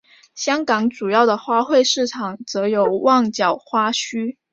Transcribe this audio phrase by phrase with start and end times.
[0.33, 4.35] 香港主要的花卉市场则有旺角花墟。